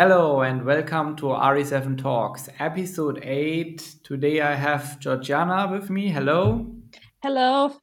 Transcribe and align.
Hello 0.00 0.40
and 0.40 0.64
welcome 0.64 1.14
to 1.16 1.26
RE7 1.26 1.98
Talks, 1.98 2.48
episode 2.58 3.20
8. 3.22 3.96
Today 4.02 4.40
I 4.40 4.54
have 4.54 4.98
Georgiana 4.98 5.70
with 5.70 5.90
me. 5.90 6.08
Hello. 6.08 6.74
Hello. 7.22 7.76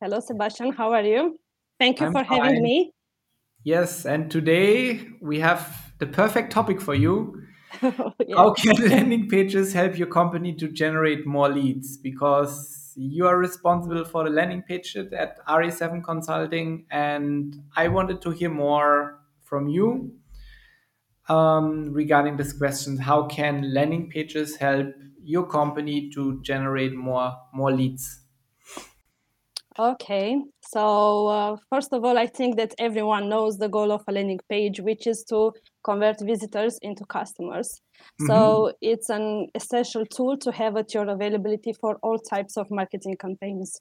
Hello, 0.00 0.20
Sebastian. 0.20 0.70
How 0.70 0.92
are 0.92 1.02
you? 1.02 1.36
Thank 1.80 1.98
you 1.98 2.06
I'm 2.06 2.12
for 2.12 2.22
fine. 2.22 2.44
having 2.44 2.62
me. 2.62 2.92
Yes, 3.64 4.06
and 4.06 4.30
today 4.30 5.04
we 5.20 5.40
have 5.40 5.92
the 5.98 6.06
perfect 6.06 6.52
topic 6.52 6.80
for 6.80 6.94
you. 6.94 7.42
Oh, 7.82 8.12
yeah. 8.24 8.36
How 8.36 8.52
can 8.52 8.76
landing 8.88 9.28
pages 9.28 9.72
help 9.72 9.98
your 9.98 10.06
company 10.06 10.54
to 10.54 10.68
generate 10.68 11.26
more 11.26 11.48
leads? 11.48 11.96
Because 11.96 12.92
you 12.94 13.26
are 13.26 13.36
responsible 13.36 14.04
for 14.04 14.22
the 14.22 14.30
landing 14.30 14.62
page 14.62 14.94
at 14.96 15.44
RE7 15.48 16.04
Consulting, 16.04 16.86
and 16.92 17.60
I 17.74 17.88
wanted 17.88 18.22
to 18.22 18.30
hear 18.30 18.48
more 18.48 19.18
from 19.42 19.66
you 19.66 20.14
um, 21.28 21.92
regarding 21.92 22.36
this 22.36 22.52
question. 22.52 22.96
How 22.96 23.26
can 23.26 23.72
landing 23.72 24.10
pages 24.10 24.56
help 24.56 24.94
your 25.22 25.46
company 25.46 26.10
to 26.10 26.40
generate 26.42 26.94
more 26.94 27.32
more 27.52 27.72
leads? 27.72 28.20
Okay. 29.78 30.40
So, 30.60 31.26
uh, 31.26 31.56
first 31.68 31.92
of 31.92 32.04
all, 32.04 32.16
I 32.16 32.26
think 32.26 32.56
that 32.56 32.74
everyone 32.78 33.28
knows 33.28 33.58
the 33.58 33.68
goal 33.68 33.90
of 33.90 34.02
a 34.06 34.12
landing 34.12 34.38
page, 34.48 34.80
which 34.80 35.06
is 35.06 35.24
to 35.30 35.52
convert 35.82 36.20
visitors 36.20 36.78
into 36.80 37.04
customers. 37.06 37.80
Mhm. 38.20 38.26
So, 38.28 38.72
it's 38.80 39.10
an 39.10 39.48
essential 39.54 40.06
tool 40.06 40.36
to 40.38 40.52
have 40.52 40.76
at 40.76 40.94
your 40.94 41.08
availability 41.08 41.72
for 41.72 41.98
all 42.02 42.18
types 42.18 42.56
of 42.56 42.70
marketing 42.70 43.16
campaigns. 43.16 43.80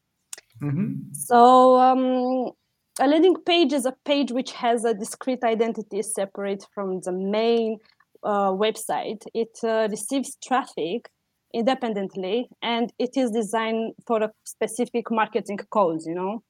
Mhm. 0.61 1.15
So, 1.15 1.77
um, 1.77 2.51
a 2.99 3.07
landing 3.07 3.35
page 3.45 3.73
is 3.73 3.85
a 3.85 3.95
page 4.05 4.31
which 4.31 4.51
has 4.51 4.85
a 4.85 4.93
discrete 4.93 5.43
identity 5.43 6.01
separate 6.01 6.65
from 6.73 6.99
the 7.01 7.11
main 7.11 7.77
uh, 8.23 8.51
website. 8.51 9.25
It 9.33 9.57
uh, 9.63 9.87
receives 9.89 10.37
traffic 10.43 11.09
independently 11.53 12.49
and 12.61 12.91
it 12.99 13.11
is 13.15 13.31
designed 13.31 13.93
for 14.07 14.21
a 14.23 14.31
specific 14.43 15.11
marketing 15.11 15.59
cause, 15.69 16.05
you 16.05 16.15
know. 16.15 16.43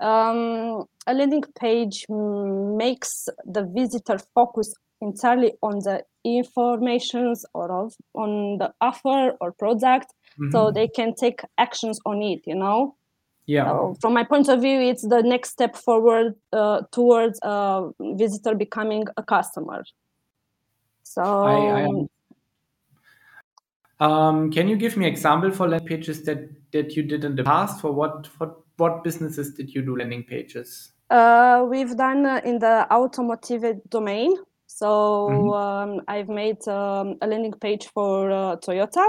Um, 0.00 0.84
a 1.06 1.14
landing 1.14 1.44
page 1.58 2.04
makes 2.08 3.28
the 3.44 3.64
visitor 3.64 4.18
focus 4.34 4.74
entirely 5.00 5.52
on 5.62 5.78
the 5.78 6.04
informations 6.24 7.44
or 7.54 7.84
of, 7.84 7.94
on 8.14 8.58
the 8.58 8.72
offer 8.80 9.32
or 9.40 9.52
product 9.52 10.12
so 10.50 10.70
Mhm. 10.70 10.74
they 10.74 10.88
can 10.88 11.14
take 11.14 11.40
actions 11.58 11.98
on 12.04 12.22
it, 12.22 12.40
you 12.46 12.54
know. 12.54 12.96
Yeah. 13.46 13.64
So 13.64 13.96
from 14.00 14.14
my 14.14 14.24
point 14.24 14.48
of 14.48 14.60
view, 14.60 14.80
it's 14.80 15.02
the 15.02 15.22
next 15.22 15.50
step 15.50 15.76
forward 15.76 16.34
uh, 16.52 16.82
towards 16.92 17.38
a 17.42 17.90
visitor 18.00 18.54
becoming 18.54 19.04
a 19.16 19.22
customer. 19.22 19.84
So 21.02 21.22
I, 21.22 21.82
I 21.82 21.88
um, 24.00 24.50
can 24.50 24.68
you 24.68 24.76
give 24.76 24.96
me 24.96 25.06
example 25.06 25.50
for 25.50 25.68
landing 25.68 25.88
pages 25.88 26.22
that 26.24 26.48
that 26.72 26.96
you 26.96 27.02
did 27.02 27.24
in 27.24 27.36
the 27.36 27.44
past? 27.44 27.80
For 27.80 27.92
what 27.92 28.26
for 28.26 28.56
what 28.76 29.04
businesses 29.04 29.54
did 29.54 29.74
you 29.74 29.82
do 29.82 29.96
landing 29.96 30.24
pages? 30.24 30.92
uh, 31.12 31.66
we've 31.68 31.96
done 31.96 32.24
uh, 32.26 32.40
in 32.44 32.58
the 32.58 32.86
automotive 32.90 33.64
domain. 33.90 34.34
So 34.66 34.88
Mhm. 35.28 35.54
um, 35.54 36.00
I've 36.08 36.28
made 36.28 36.66
um, 36.66 37.18
a 37.20 37.26
landing 37.26 37.52
page 37.52 37.86
for 37.94 38.30
uh, 38.30 38.56
Toyota, 38.56 39.06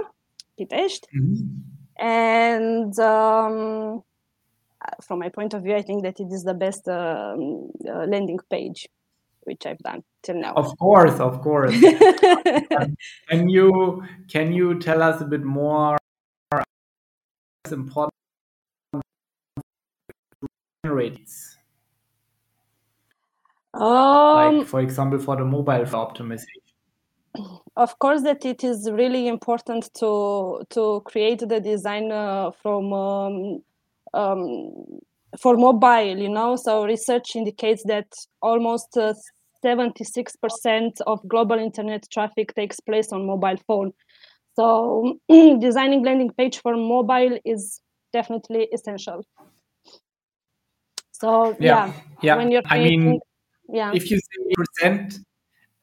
Pitești, 0.58 1.08
Mhm. 1.14 1.64
and 1.98 3.00
um, 3.00 4.04
from 5.02 5.20
my 5.20 5.30
point 5.30 5.54
of 5.54 5.64
view, 5.64 5.76
I 5.76 5.82
think 5.82 6.04
that 6.04 6.20
it 6.20 6.32
is 6.32 6.44
the 6.44 6.54
best 6.54 6.88
um, 6.88 7.72
uh, 7.88 8.06
landing 8.06 8.40
page 8.50 8.88
which 9.46 9.66
I've 9.66 9.80
done 9.80 10.04
till 10.22 10.36
now. 10.36 10.54
Of 10.56 10.78
course, 10.78 11.20
of 11.20 11.42
course. 11.42 11.76
Can 13.30 13.50
you 13.50 14.04
can 14.30 14.54
you 14.54 14.80
tell 14.80 15.02
us 15.02 15.22
a 15.22 15.26
bit 15.26 15.44
more? 15.44 15.98
Important 17.72 18.12
rates, 20.84 21.58
um, 23.74 24.58
like 24.60 24.68
for 24.68 24.82
example, 24.82 25.18
for 25.18 25.38
the 25.38 25.46
mobile 25.46 25.86
optimization. 25.86 26.62
of 27.78 27.98
course 28.00 28.22
that 28.22 28.46
it 28.46 28.64
is 28.64 28.92
really 28.92 29.28
important 29.28 29.90
to 29.96 30.64
to 30.70 31.02
create 31.06 31.40
the 31.40 31.60
design 31.60 32.12
uh, 32.12 32.52
from 32.52 32.94
um, 32.94 33.64
um, 34.14 34.74
for 35.40 35.58
mobile 35.58 36.18
you 36.18 36.30
know? 36.30 36.56
So 36.56 36.86
research 36.86 37.36
indicates 37.36 37.84
that 37.86 38.08
almost 38.42 38.98
uh, 38.98 39.14
76% 39.64 40.92
of 41.08 41.28
global 41.28 41.58
internet 41.58 42.06
traffic 42.12 42.54
takes 42.54 42.80
place 42.80 43.12
on 43.12 43.26
mobile 43.26 43.58
phone. 43.68 43.94
So 44.56 45.20
designing 45.30 46.04
landing 46.04 46.32
page 46.38 46.60
for 46.62 46.76
mobile 46.76 47.40
is 47.46 47.82
definitely 48.12 48.68
essential. 48.74 49.26
So 51.12 51.56
Yeah, 51.60 51.88
yeah, 51.88 51.94
yeah. 52.22 52.36
when 52.36 52.52
you're 52.52 52.62
I 52.66 52.80
mean, 52.80 53.20
yeah. 53.70 53.92
if 53.94 54.12
you 54.12 54.18
say 54.18 54.54
percent, 54.56 55.20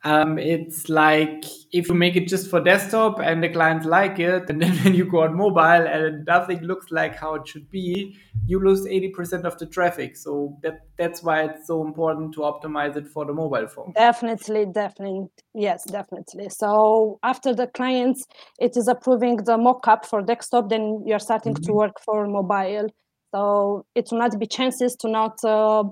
um, 0.04 0.38
it's 0.38 0.88
like 0.88 1.44
if 1.72 1.88
you 1.88 1.94
make 1.94 2.16
it 2.16 2.26
just 2.26 2.48
for 2.48 2.60
desktop 2.60 3.20
and 3.20 3.42
the 3.42 3.48
clients 3.48 3.86
like 3.86 4.18
it, 4.18 4.48
and 4.48 4.62
then 4.62 4.72
when 4.84 4.94
you 4.94 5.04
go 5.04 5.22
on 5.22 5.36
mobile 5.36 5.60
and 5.60 6.24
nothing 6.24 6.60
looks 6.62 6.90
like 6.90 7.16
how 7.16 7.34
it 7.34 7.46
should 7.46 7.70
be, 7.70 8.16
you 8.46 8.58
lose 8.58 8.86
80% 8.86 9.44
of 9.44 9.58
the 9.58 9.66
traffic. 9.66 10.16
So 10.16 10.56
that 10.62 10.80
that's 10.96 11.22
why 11.22 11.44
it's 11.44 11.66
so 11.66 11.84
important 11.84 12.32
to 12.34 12.40
optimize 12.40 12.96
it 12.96 13.08
for 13.08 13.24
the 13.26 13.34
mobile 13.34 13.68
phone. 13.68 13.92
Definitely, 13.94 14.66
definitely. 14.66 15.28
Yes, 15.54 15.84
definitely. 15.84 16.48
So 16.48 17.18
after 17.22 17.54
the 17.54 17.66
clients, 17.66 18.26
it 18.58 18.76
is 18.76 18.88
approving 18.88 19.36
the 19.38 19.58
mock-up 19.58 20.06
for 20.06 20.22
desktop, 20.22 20.68
then 20.68 21.02
you're 21.06 21.18
starting 21.18 21.54
to 21.54 21.72
Mhm. 21.72 21.74
work 21.74 22.00
for 22.00 22.26
mobile. 22.26 22.88
So 23.34 23.84
it 23.94 24.08
will 24.10 24.18
not 24.18 24.38
be 24.38 24.46
chances 24.46 24.96
to 24.96 25.08
not 25.08 25.42
uh, 25.44 25.84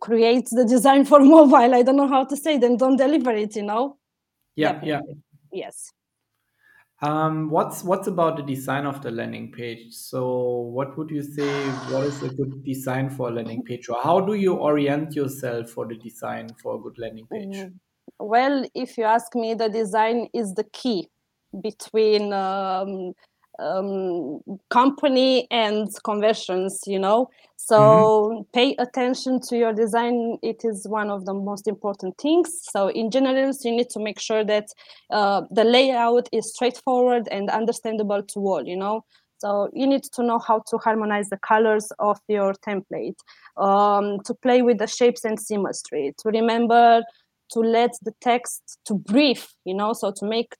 create 0.00 0.48
the 0.50 0.64
design 0.64 1.04
for 1.04 1.20
mobile. 1.36 1.74
I 1.74 1.82
don't 1.82 1.96
know 1.96 2.08
how 2.08 2.24
to 2.24 2.36
say, 2.36 2.58
then 2.58 2.76
don't 2.76 2.96
deliver 2.96 3.32
it, 3.32 3.56
you 3.56 3.62
know? 3.62 3.98
Yeah, 4.56 4.80
yeah. 4.82 4.96
Definitely. 4.96 5.22
Yes. 5.52 5.92
Um, 7.02 7.48
what's 7.48 7.82
what's 7.82 8.08
about 8.08 8.36
the 8.36 8.42
design 8.42 8.84
of 8.84 9.00
the 9.02 9.10
landing 9.10 9.50
page? 9.52 9.94
So, 9.94 10.70
what 10.76 10.98
would 10.98 11.10
you 11.10 11.22
say? 11.22 11.48
What 11.90 12.04
is 12.04 12.22
a 12.22 12.28
good 12.28 12.62
design 12.62 13.08
for 13.08 13.28
a 13.28 13.32
landing 13.32 13.62
page, 13.62 13.88
or 13.88 14.02
how 14.02 14.20
do 14.20 14.34
you 14.34 14.54
orient 14.54 15.14
yourself 15.14 15.70
for 15.70 15.86
the 15.86 15.94
design 15.94 16.50
for 16.62 16.76
a 16.76 16.78
good 16.78 16.98
landing 16.98 17.26
page? 17.26 17.56
Mm, 17.56 17.72
Well, 18.18 18.66
if 18.74 18.98
you 18.98 19.04
ask 19.04 19.34
me, 19.34 19.54
the 19.54 19.70
design 19.70 20.28
is 20.34 20.52
the 20.52 20.64
key 20.64 21.08
between 21.62 22.34
um, 22.34 23.14
um, 23.60 24.40
company 24.70 25.46
and 25.50 25.88
conversions, 26.04 26.80
you 26.86 26.98
know. 26.98 27.30
So 27.56 28.46
pay 28.54 28.74
attention 28.78 29.40
to 29.48 29.56
your 29.56 29.72
design. 29.72 30.38
It 30.42 30.62
is 30.64 30.88
one 30.88 31.10
of 31.10 31.26
the 31.26 31.34
most 31.34 31.68
important 31.68 32.16
things. 32.18 32.60
So 32.62 32.88
in 32.88 33.10
general, 33.10 33.52
you 33.62 33.72
need 33.72 33.90
to 33.90 34.00
make 34.00 34.18
sure 34.18 34.44
that 34.44 34.68
uh, 35.10 35.42
the 35.50 35.64
layout 35.64 36.28
is 36.32 36.52
straightforward 36.54 37.28
and 37.30 37.50
understandable 37.50 38.22
to 38.22 38.40
all, 38.40 38.66
you 38.66 38.76
know. 38.76 39.04
So 39.38 39.70
you 39.72 39.86
need 39.86 40.04
to 40.04 40.22
know 40.22 40.38
how 40.38 40.62
to 40.68 40.78
harmonize 40.78 41.28
the 41.30 41.38
colors 41.38 41.92
of 41.98 42.18
your 42.28 42.54
template, 42.54 43.16
um, 43.56 44.20
to 44.24 44.34
play 44.34 44.62
with 44.62 44.78
the 44.78 44.86
shapes 44.86 45.24
and 45.24 45.38
symmetry, 45.40 46.14
to 46.18 46.28
remember 46.30 47.02
to 47.52 47.60
let 47.60 47.90
the 48.02 48.12
text 48.20 48.78
to 48.86 48.94
brief, 48.94 49.52
you 49.64 49.74
know 49.74 49.92
so 49.92 50.12
to 50.12 50.24
make 50.26 50.54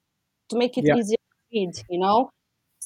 to 0.48 0.56
make 0.58 0.76
it 0.76 0.88
Yeah. 0.88 0.94
easier 0.94 1.16
to 1.16 1.58
read 1.58 1.70
you 1.88 1.98
know 1.98 2.30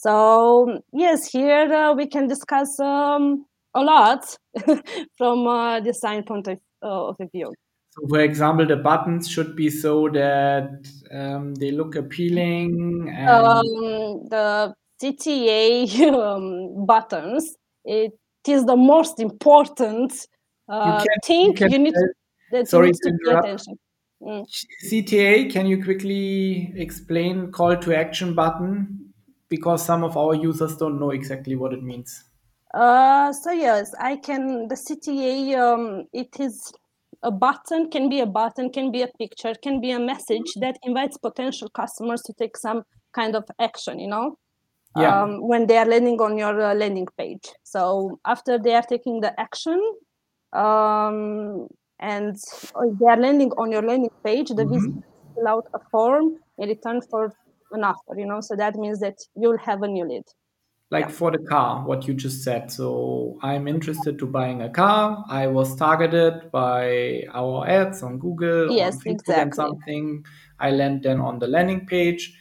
so 0.05 0.81
yes 0.93 1.27
here 1.33 1.73
uh, 1.73 1.95
we 1.95 2.07
can 2.07 2.27
discuss 2.29 2.79
um, 2.79 3.47
a 3.75 3.83
lot 3.83 4.23
from 5.19 5.47
a 5.47 5.81
design 5.83 6.23
point 6.23 6.47
of, 6.49 6.59
uh, 6.83 7.09
of 7.09 7.17
view 7.33 7.53
So, 7.95 8.07
for 8.09 8.21
example, 8.21 8.67
the 8.67 8.77
buttons 8.77 9.29
should 9.35 9.55
be 9.55 9.71
so 9.71 10.09
that 10.09 10.69
um, 11.19 11.55
they 11.55 11.71
look 11.71 11.97
appealing 11.97 13.09
and 13.09 13.31
um, 13.31 14.29
the 14.35 14.75
cta 15.01 16.13
um, 16.27 16.87
buttons 16.87 17.57
it 17.85 18.13
is 18.57 18.65
the 18.73 18.77
most 18.77 19.21
important 19.21 20.13
you 20.13 20.75
uh, 20.75 21.05
can 21.05 21.07
you 21.07 21.21
thing 21.29 21.55
can 21.55 21.71
you 21.73 21.79
need 21.87 21.95
you 22.53 22.65
sorry 22.67 22.89
need 22.89 23.01
to 23.03 23.11
interrupt. 23.15 23.47
attention 23.47 23.75
Mm. 24.23 24.47
CTA, 24.89 25.53
can 25.53 25.67
you 25.67 25.83
quickly 25.85 26.73
explain 26.77 27.51
call 27.53 27.77
to 27.77 27.95
action 27.95 28.35
button? 28.35 29.04
Because 29.55 29.85
some 29.87 30.03
of 30.05 30.17
our 30.17 30.35
users 30.35 30.77
don't 30.77 30.99
know 30.99 31.11
exactly 31.11 31.55
what 31.57 31.73
it 31.73 31.83
means. 31.83 32.25
Uh, 32.73 33.33
so 33.33 33.53
yes, 33.53 33.95
I 34.01 34.17
can. 34.17 34.69
The 34.69 34.77
CTA, 34.77 35.55
um, 35.75 36.05
it 36.13 36.41
is 36.41 36.73
a 37.23 37.31
button, 37.31 37.91
can 37.91 38.09
be 38.09 38.21
a 38.21 38.27
button, 38.27 38.71
can 38.71 38.91
be 38.91 39.03
a 39.03 39.09
picture, 39.19 39.55
can 39.63 39.81
be 39.81 39.93
a 39.93 39.99
message 40.01 40.55
that 40.61 40.79
invites 40.83 41.17
potential 41.19 41.69
customers 41.71 42.23
to 42.23 42.33
take 42.33 42.57
some 42.57 42.83
kind 43.13 43.37
of 43.37 43.45
action. 43.61 44.01
You 44.01 44.09
know, 44.09 44.39
Yeah. 44.97 45.23
um, 45.23 45.47
when 45.49 45.67
they 45.67 45.77
are 45.77 45.87
landing 45.87 46.21
on 46.21 46.37
your 46.37 46.61
uh, 46.61 46.75
landing 46.75 47.07
page. 47.17 47.47
So 47.63 48.19
after 48.25 48.59
they 48.59 48.75
are 48.75 48.83
taking 48.83 49.21
the 49.21 49.39
action, 49.41 49.81
um, 50.53 51.69
and 52.01 52.37
they 53.01 53.07
are 53.07 53.17
landing 53.17 53.53
on 53.53 53.71
your 53.71 53.83
landing 53.83 54.11
page, 54.25 54.49
the 54.51 54.67
vis- 54.67 54.89
Mhm. 54.89 55.03
fill 55.35 55.49
out 55.49 55.67
a 55.75 55.81
form 55.91 56.39
in 56.59 56.69
return 56.69 57.01
for 57.11 57.33
an 57.73 57.85
offer. 57.85 58.15
You 58.17 58.27
know, 58.27 58.41
so 58.41 58.57
that 58.57 58.77
means 58.77 59.01
that 59.01 59.17
you'll 59.37 59.59
have 59.59 59.83
a 59.83 59.89
new 59.89 60.07
lead. 60.07 60.25
Like 60.91 61.07
yeah. 61.07 61.13
for 61.13 61.31
the 61.31 61.39
car, 61.39 61.85
what 61.85 62.07
you 62.07 62.15
just 62.15 62.43
said. 62.43 62.71
So 62.71 63.39
I'm 63.43 63.67
interested 63.67 64.19
to 64.19 64.27
buying 64.27 64.63
a 64.63 64.69
car. 64.69 65.25
I 65.29 65.47
was 65.47 65.75
targeted 65.77 66.53
by 66.53 67.25
our 67.33 67.67
ads 67.67 68.03
on 68.03 68.19
Google, 68.19 68.71
yes, 68.71 68.99
on 69.07 69.13
exactly. 69.13 69.57
something. 69.57 70.25
I 70.61 70.71
land 70.71 71.03
then 71.03 71.21
on 71.21 71.39
the 71.39 71.49
landing 71.49 71.87
page 71.87 72.35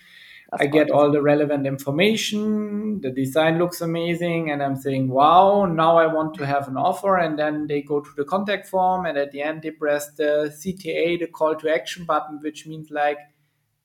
I 0.60 0.68
get 0.68 0.92
all 0.92 1.12
the 1.12 1.22
relevant 1.22 1.66
information. 1.66 3.02
The 3.02 3.10
design 3.10 3.58
looks 3.58 3.82
amazing, 3.82 4.52
and 4.52 4.62
I'm 4.62 4.76
saying, 4.76 5.10
"Wow! 5.10 5.66
Now 5.66 5.98
I 5.98 6.08
want 6.08 6.36
to 6.36 6.46
have 6.46 6.68
an 6.68 6.78
offer." 6.78 7.18
And 7.18 7.40
then 7.40 7.68
they 7.68 7.82
go 7.82 8.02
to 8.02 8.10
the 8.16 8.24
contact 8.24 8.68
form, 8.68 9.06
and 9.06 9.18
at 9.18 9.32
the 9.32 9.42
end 9.42 9.62
they 9.64 9.72
press 9.72 10.12
the 10.12 10.54
CTA, 10.56 11.18
the 11.18 11.28
call 11.28 11.56
to 11.56 11.74
action 11.74 12.06
button, 12.06 12.40
which 12.42 12.68
means 12.68 12.92
like, 12.92 13.18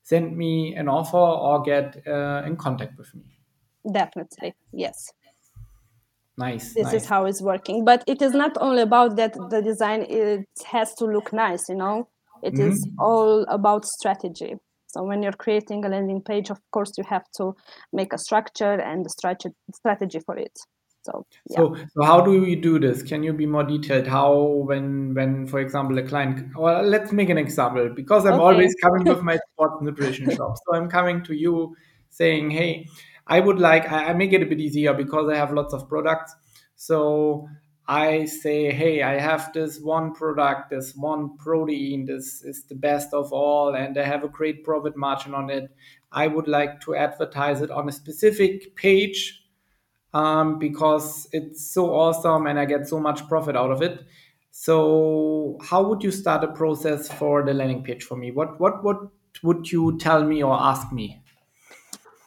send 0.08 0.36
me 0.36 0.74
an 0.74 0.88
offer 0.88 1.16
or 1.16 1.62
get 1.62 1.86
uh, 2.06 2.42
in 2.46 2.56
contact 2.56 2.96
with 2.98 3.14
me. 3.14 3.22
Definitely, 3.92 4.54
yes. 4.72 5.12
Nice. 6.36 6.74
This 6.74 6.84
nice. 6.84 7.02
is 7.02 7.06
how 7.06 7.24
it's 7.24 7.42
working, 7.42 7.84
but 7.84 8.04
it 8.06 8.22
is 8.22 8.32
not 8.32 8.56
only 8.60 8.82
about 8.82 9.16
that. 9.16 9.32
The 9.50 9.60
design 9.60 10.06
it 10.08 10.46
has 10.66 10.94
to 10.94 11.04
look 11.04 11.32
nice, 11.32 11.68
you 11.68 11.74
know. 11.74 12.08
It 12.42 12.54
mm-hmm. 12.54 12.70
is 12.70 12.88
all 12.98 13.42
about 13.48 13.84
strategy 13.84 14.54
so 14.88 15.02
when 15.02 15.22
you're 15.22 15.32
creating 15.32 15.84
a 15.84 15.88
landing 15.88 16.22
page, 16.22 16.50
of 16.50 16.58
course, 16.70 16.92
you 16.96 17.04
have 17.04 17.24
to 17.36 17.54
make 17.92 18.12
a 18.14 18.18
structure 18.18 18.72
and 18.72 19.06
a 19.06 19.10
strategy 19.10 20.20
for 20.24 20.36
it. 20.36 20.58
So, 21.02 21.26
yeah. 21.48 21.56
so, 21.56 21.76
so 21.94 22.02
how 22.02 22.20
do 22.20 22.44
you 22.44 22.60
do 22.60 22.78
this? 22.78 23.02
Can 23.02 23.22
you 23.22 23.32
be 23.32 23.46
more 23.46 23.64
detailed? 23.64 24.06
How, 24.06 24.36
when, 24.66 25.14
when, 25.14 25.46
for 25.46 25.60
example, 25.60 25.98
a 25.98 26.02
client, 26.02 26.56
well, 26.56 26.82
let's 26.82 27.12
make 27.12 27.30
an 27.30 27.38
example 27.38 27.90
because 27.94 28.26
I'm 28.26 28.34
okay. 28.34 28.42
always 28.42 28.74
coming 28.82 29.04
with 29.04 29.22
my 29.22 29.38
sports 29.52 29.76
nutrition 29.80 30.30
shop. 30.34 30.56
So 30.66 30.76
I'm 30.76 30.88
coming 30.88 31.22
to 31.24 31.34
you 31.34 31.76
saying, 32.10 32.50
hey, 32.50 32.88
I 33.26 33.40
would 33.40 33.58
like, 33.58 33.90
I, 33.90 34.06
I 34.06 34.12
make 34.14 34.32
it 34.32 34.42
a 34.42 34.46
bit 34.46 34.60
easier 34.60 34.92
because 34.92 35.30
I 35.30 35.36
have 35.36 35.52
lots 35.52 35.72
of 35.72 35.88
products. 35.88 36.34
So 36.76 37.48
I 37.86 38.26
say, 38.26 38.70
hey, 38.70 39.02
I 39.02 39.18
have 39.18 39.52
this 39.54 39.80
one 39.80 40.12
product, 40.12 40.70
this 40.70 40.94
one 40.94 41.38
protein, 41.38 42.04
this 42.04 42.42
is 42.42 42.64
the 42.64 42.74
best 42.74 43.14
of 43.14 43.32
all, 43.32 43.74
and 43.74 43.96
I 43.96 44.04
have 44.04 44.24
a 44.24 44.28
great 44.28 44.62
profit 44.62 44.94
margin 44.94 45.34
on 45.34 45.48
it. 45.48 45.70
I 46.12 46.26
would 46.26 46.48
like 46.48 46.80
to 46.82 46.94
advertise 46.94 47.62
it 47.62 47.70
on 47.70 47.88
a 47.88 47.92
specific 47.92 48.76
page 48.76 49.42
um, 50.14 50.58
because 50.58 51.28
it's 51.32 51.72
so 51.72 51.94
awesome 51.94 52.46
and 52.46 52.58
I 52.58 52.64
get 52.64 52.88
so 52.88 52.98
much 52.98 53.26
profit 53.28 53.56
out 53.56 53.70
of 53.70 53.82
it. 53.82 54.00
So, 54.50 55.58
how 55.62 55.86
would 55.88 56.02
you 56.02 56.10
start 56.10 56.42
a 56.42 56.48
process 56.48 57.10
for 57.12 57.44
the 57.44 57.54
landing 57.54 57.84
page 57.84 58.02
for 58.04 58.16
me? 58.16 58.30
What 58.30 58.60
what 58.60 58.82
what 58.82 58.98
would 59.42 59.70
you 59.70 59.98
tell 59.98 60.24
me 60.24 60.42
or 60.42 60.60
ask 60.60 60.92
me? 60.92 61.22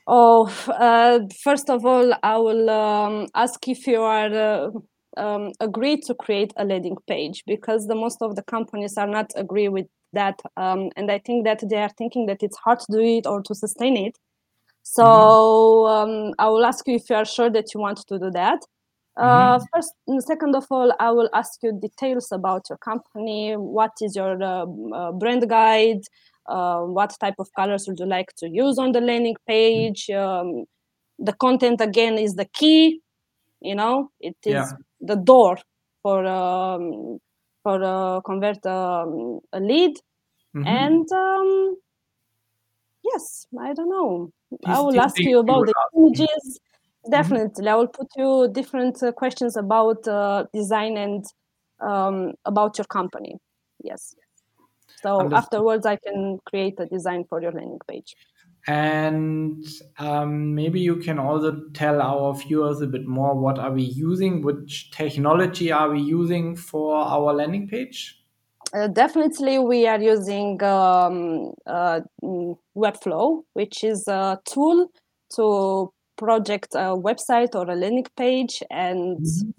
Oh, 0.07 0.45
uh, 0.67 1.19
first 1.43 1.69
of 1.69 1.85
all, 1.85 2.13
I 2.23 2.37
will 2.37 2.69
um, 2.69 3.27
ask 3.35 3.67
if 3.67 3.87
you 3.87 4.01
are. 4.01 4.33
Uh 4.33 4.71
um, 5.17 5.51
to 5.59 6.15
create 6.19 6.53
a 6.57 6.65
landing 6.65 6.97
page 7.07 7.43
because 7.45 7.87
the 7.87 7.95
most 7.95 8.21
of 8.21 8.35
the 8.35 8.43
companies 8.43 8.97
are 8.97 9.07
not 9.07 9.31
agree 9.35 9.67
with 9.67 9.87
that 10.13 10.39
um, 10.57 10.89
and 10.95 11.11
i 11.11 11.19
think 11.19 11.45
that 11.45 11.63
they 11.69 11.77
are 11.77 11.91
thinking 11.97 12.25
that 12.25 12.41
it's 12.41 12.57
hard 12.57 12.79
to 12.79 12.85
do 12.91 12.99
it 12.99 13.25
or 13.25 13.41
to 13.41 13.55
sustain 13.55 13.97
it 13.97 14.17
so 14.83 15.03
mm-hmm. 15.03 16.27
um, 16.29 16.33
i 16.39 16.47
will 16.47 16.65
ask 16.65 16.87
you 16.87 16.95
if 16.95 17.09
you 17.09 17.15
are 17.15 17.25
sure 17.25 17.49
that 17.49 17.73
you 17.73 17.79
want 17.79 17.97
to 18.07 18.19
do 18.19 18.31
that. 18.31 18.59
Uh, 19.17 19.57
mm-hmm. 19.57 19.65
first 19.73 19.93
second 20.25 20.55
of 20.55 20.65
all 20.71 20.93
i 20.99 21.11
will 21.11 21.29
ask 21.33 21.61
you 21.63 21.77
details 21.81 22.31
about 22.31 22.65
your 22.69 22.77
company. 22.77 23.53
What 23.53 23.91
is 24.01 24.15
your 24.15 24.41
uh, 24.41 24.65
uh, 24.95 25.11
brand 25.11 25.47
guide? 25.49 26.03
Uh, 26.47 26.81
what 26.81 27.15
type 27.19 27.35
of 27.37 27.47
colors 27.55 27.87
would 27.87 27.99
you 27.99 28.05
like 28.05 28.33
to 28.37 28.49
use 28.49 28.79
on 28.79 28.93
the 28.93 29.01
landing 29.01 29.35
page? 29.47 30.09
Um, 30.09 30.65
the 31.19 31.33
content 31.33 31.81
again 31.81 32.17
is 32.17 32.35
the 32.35 32.45
key 32.45 33.01
you 33.61 33.75
know? 33.75 34.11
It 34.19 34.35
is 34.43 34.53
yeah. 34.53 34.71
the 34.99 35.15
door 35.15 35.57
for 36.01 36.25
um, 36.25 37.19
for 37.63 37.83
uh, 37.83 38.21
convert 38.21 38.65
um, 38.65 39.39
a 39.53 39.59
lead. 39.59 39.95
Mm-hmm. 40.53 40.67
and 40.67 41.11
um, 41.13 41.77
yes 43.11 43.45
i 43.59 43.73
don't 43.73 43.89
know. 43.89 44.31
I 44.65 44.79
will 44.81 44.99
ask 44.99 45.17
you 45.17 45.39
about 45.39 45.65
the 45.65 45.73
images. 45.97 46.27
Mm-hmm. 46.27 47.11
definitely 47.11 47.63
mm-hmm. 47.65 47.73
i 47.73 47.75
will 47.75 47.87
put 47.87 48.07
you 48.15 48.49
different 48.51 49.01
uh, 49.01 49.11
questions 49.11 49.57
about 49.57 50.07
uh, 50.07 50.45
design 50.53 50.97
and 50.97 51.25
um, 51.81 52.33
about 52.45 52.77
your 52.77 52.85
company. 52.85 53.37
Yes. 53.83 54.13
So 55.01 55.19
Understood. 55.19 55.37
afterwards 55.41 55.85
i 55.85 55.95
can 55.95 56.37
create 56.45 56.75
a 56.79 56.85
design 56.85 57.25
for 57.27 57.41
your 57.41 57.51
landing 57.51 57.79
page. 57.87 58.15
And 58.67 59.65
um, 59.97 60.53
maybe 60.53 60.79
you 60.79 60.97
can 60.97 61.17
also 61.17 61.63
tell 61.73 61.99
our 61.99 62.35
viewers 62.35 62.81
a 62.81 62.87
bit 62.87 63.07
more 63.07 63.33
what 63.33 63.57
are 63.57 63.71
we 63.71 63.81
using? 63.81 64.43
Which 64.43 64.91
technology 64.91 65.71
are 65.71 65.89
we 65.89 66.01
using 66.01 66.55
for 66.55 66.95
our 66.95 67.33
landing 67.33 67.67
page 67.67 68.20
uh, 68.73 68.87
definitely 68.87 69.59
we 69.59 69.87
are 69.87 70.01
using 70.01 70.61
um, 70.63 71.53
uh, 71.65 71.99
webflow 72.75 73.43
which 73.53 73.83
is 73.83 74.07
a 74.07 74.39
tool 74.45 74.87
to 75.35 75.91
project 76.17 76.75
a 76.75 76.95
website 76.95 77.55
or 77.55 77.69
a 77.69 77.75
landing 77.75 78.05
page 78.17 78.61
and 78.69 79.17
mm-hmm. 79.17 79.49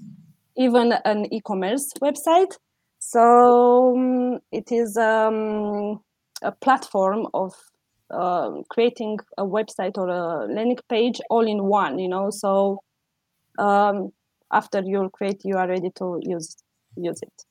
even 0.57 0.93
an 1.05 1.33
e-commerce 1.33 1.93
website 2.01 2.57
so 2.99 3.97
um, 3.97 4.39
it 4.53 4.71
is 4.71 4.97
um, 4.97 6.01
a 6.43 6.53
platform 6.53 7.27
of 7.35 7.53
uh, 8.11 8.51
creating 8.69 9.19
a 9.39 9.45
website 9.45 9.97
or 9.97 10.09
a 10.09 10.47
landing 10.47 10.79
page 10.89 11.21
all 11.31 11.47
in 11.47 11.65
one 11.65 11.99
you 11.99 12.09
know 12.09 12.31
so 12.31 12.81
um, 13.59 14.13
after 14.53 14.83
you 14.83 15.09
create 15.13 15.41
you 15.45 15.57
are 15.57 15.69
ready 15.69 15.91
to 15.97 16.21
use 16.23 16.57
use 16.97 17.21
it 17.23 17.45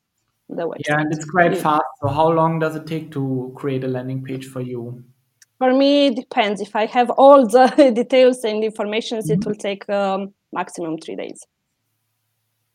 the 0.55 0.67
website. 0.67 0.87
Yeah 0.87 0.99
and 0.99 1.13
it's 1.13 1.25
quite 1.25 1.53
yeah. 1.53 1.61
fast. 1.61 1.83
So 2.01 2.07
how 2.07 2.29
long 2.29 2.59
does 2.59 2.75
it 2.75 2.87
take 2.87 3.11
to 3.11 3.53
create 3.55 3.83
a 3.83 3.87
landing 3.87 4.23
page 4.23 4.45
for 4.47 4.61
you? 4.61 5.03
For 5.57 5.73
me 5.73 6.07
it 6.07 6.15
depends. 6.15 6.61
If 6.61 6.75
i 6.75 6.85
have 6.85 7.09
all 7.11 7.47
the 7.47 7.91
details 7.95 8.43
and 8.43 8.63
information 8.63 9.19
mm-hmm. 9.19 9.31
it 9.31 9.45
will 9.45 9.55
take 9.55 9.87
um, 9.89 10.33
maximum 10.51 10.97
three 10.97 11.15
days. 11.15 11.45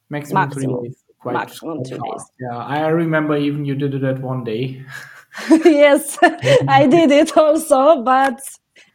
Maximum, 0.08 0.42
maximum. 0.42 0.80
three 0.80 0.88
days. 0.88 1.02
Quite 1.18 1.32
maximum 1.34 1.84
three 1.84 1.98
days. 1.98 2.24
Yeah 2.40 2.56
i 2.56 2.86
remember 2.88 3.36
even 3.36 3.64
you 3.64 3.74
did 3.74 3.94
it 3.94 4.04
at 4.04 4.20
one 4.20 4.44
day. 4.44 4.84
Yes, 5.50 6.18
I 6.22 6.86
did 6.86 7.10
it 7.10 7.36
also, 7.36 8.02
but 8.02 8.40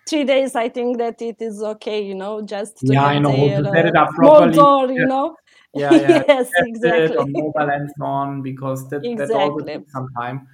three 0.08 0.24
days 0.24 0.56
I 0.56 0.70
think 0.70 0.98
that 0.98 1.22
it 1.22 1.38
is 1.40 1.62
okay, 1.62 2.04
you 2.04 2.16
know, 2.16 2.42
just 2.42 2.78
to 2.78 2.94
yeah, 2.94 3.06
I 3.06 3.20
know. 3.20 3.32
to 3.32 3.72
set 3.72 3.86
it 3.86 3.96
up 3.96 4.10
properly. 4.10 4.54
Door, 4.54 4.92
you 4.92 5.06
know. 5.06 5.36
Yeah, 5.74 5.94
yeah. 5.94 6.24
yes, 6.28 6.50
exactly. 6.58 7.18
on 7.18 7.32
mobile 7.32 7.70
and 7.70 7.90
so 7.98 8.06
on 8.06 8.42
because 8.42 8.88
that 8.90 9.06
exactly. 9.06 9.26
that 9.28 9.32
always 9.32 9.66
takes 9.66 9.92
some 9.92 10.08
time. 10.18 10.48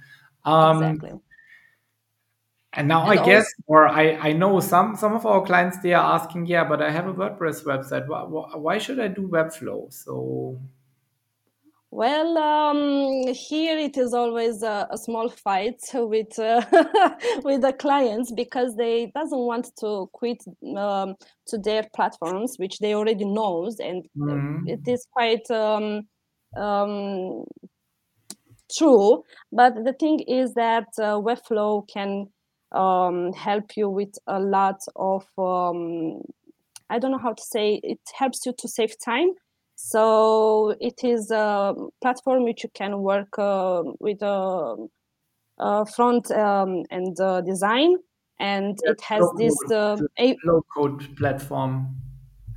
Um, 0.44 0.82
exactly. 0.82 1.20
And 2.74 2.86
now 2.86 3.10
and 3.10 3.18
I 3.18 3.24
guess, 3.24 3.46
or 3.66 3.88
I, 3.88 4.12
I 4.12 4.32
know 4.32 4.60
some 4.60 4.94
some 4.94 5.14
of 5.14 5.26
our 5.26 5.44
clients 5.44 5.78
they 5.80 5.94
are 5.94 6.14
asking, 6.14 6.46
yeah, 6.46 6.64
but 6.64 6.82
I 6.82 6.90
have 6.90 7.08
a 7.08 7.14
WordPress 7.14 7.64
website. 7.64 8.06
Why, 8.06 8.22
why 8.56 8.78
should 8.78 9.00
I 9.00 9.08
do 9.08 9.26
Webflow? 9.26 9.92
So 9.92 10.60
well, 11.90 12.36
um, 12.36 13.32
here 13.32 13.78
it 13.78 13.96
is 13.96 14.12
always 14.12 14.62
a, 14.62 14.86
a 14.90 14.98
small 14.98 15.30
fight 15.30 15.80
with 15.94 16.38
uh, 16.38 16.62
with 17.44 17.62
the 17.62 17.74
clients 17.78 18.30
because 18.30 18.76
they 18.76 19.10
doesn't 19.14 19.38
want 19.38 19.70
to 19.80 20.08
quit 20.12 20.42
um, 20.76 21.14
to 21.46 21.56
their 21.56 21.86
platforms, 21.94 22.56
which 22.58 22.78
they 22.80 22.94
already 22.94 23.24
knows, 23.24 23.78
and 23.80 24.04
mm-hmm. 24.16 24.68
it 24.68 24.80
is 24.86 25.06
quite 25.12 25.50
um, 25.50 26.02
um, 26.56 27.44
true. 28.76 29.22
But 29.50 29.84
the 29.84 29.94
thing 29.94 30.20
is 30.20 30.52
that 30.54 30.88
uh, 30.98 31.18
Webflow 31.18 31.88
can 31.88 32.26
um, 32.72 33.32
help 33.32 33.78
you 33.78 33.88
with 33.88 34.14
a 34.26 34.38
lot 34.38 34.80
of 34.94 35.24
um, 35.38 36.20
I 36.90 36.98
don't 36.98 37.12
know 37.12 37.18
how 37.18 37.32
to 37.32 37.42
say 37.42 37.80
it 37.82 38.00
helps 38.14 38.44
you 38.44 38.52
to 38.58 38.68
save 38.68 38.94
time 39.02 39.30
so 39.80 40.74
it 40.80 41.04
is 41.04 41.30
a 41.30 41.72
platform 42.02 42.42
which 42.42 42.64
you 42.64 42.70
can 42.74 42.98
work 42.98 43.38
uh, 43.38 43.84
with 44.00 44.20
a, 44.22 44.74
a 45.58 45.86
front 45.86 46.28
um, 46.32 46.82
and 46.90 47.18
uh, 47.20 47.40
design, 47.42 47.94
and 48.40 48.76
yeah, 48.84 48.90
it 48.90 49.00
has 49.02 49.24
this 49.38 49.56
uh, 49.70 49.96
a- 50.18 50.36
low 50.44 50.64
code 50.76 51.16
platform, 51.16 51.94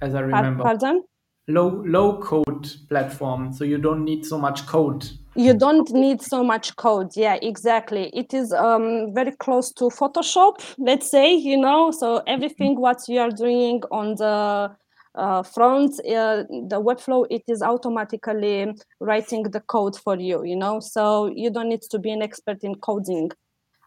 as 0.01 0.15
I 0.15 0.21
remember. 0.21 0.63
Pardon? 0.63 1.03
Low 1.47 1.83
low 1.85 2.19
code 2.21 2.67
platform, 2.89 3.53
so 3.53 3.65
you 3.65 3.77
don't 3.77 4.03
need 4.03 4.25
so 4.25 4.39
much 4.39 4.65
code. 4.65 5.07
You 5.35 5.53
don't 5.53 5.91
need 5.91 6.23
so 6.23 6.43
much 6.43 6.75
code. 6.75 7.15
Yeah, 7.15 7.37
exactly. 7.41 8.09
It 8.15 8.33
is 8.33 8.51
um, 8.51 9.13
very 9.13 9.31
close 9.33 9.71
to 9.73 9.85
Photoshop, 9.85 10.75
let's 10.79 11.09
say. 11.09 11.35
You 11.35 11.57
know, 11.57 11.91
so 11.91 12.23
everything 12.25 12.81
what 12.81 13.07
you 13.07 13.19
are 13.19 13.31
doing 13.31 13.81
on 13.91 14.15
the 14.15 14.75
uh, 15.15 15.43
front 15.43 15.91
uh, 16.07 16.43
the 16.69 16.81
webflow 16.81 17.25
it 17.29 17.43
is 17.47 17.61
automatically 17.61 18.73
writing 18.99 19.43
the 19.43 19.59
code 19.61 19.97
for 19.97 20.15
you 20.17 20.43
you 20.45 20.55
know 20.55 20.79
so 20.79 21.25
you 21.35 21.49
don't 21.49 21.69
need 21.69 21.81
to 21.81 21.99
be 21.99 22.11
an 22.11 22.21
expert 22.21 22.63
in 22.63 22.75
coding 22.75 23.29